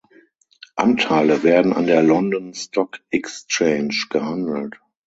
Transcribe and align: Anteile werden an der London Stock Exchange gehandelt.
Anteile 0.77 1.43
werden 1.43 1.73
an 1.73 1.85
der 1.85 2.01
London 2.01 2.55
Stock 2.55 2.97
Exchange 3.11 4.07
gehandelt. 4.09 4.79